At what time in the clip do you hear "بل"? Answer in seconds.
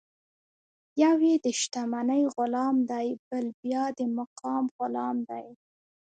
3.27-3.45